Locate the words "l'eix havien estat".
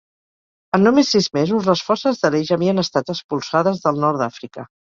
2.37-3.15